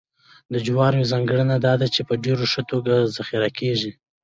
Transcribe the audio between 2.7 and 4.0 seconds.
توګه ذخیره کېږي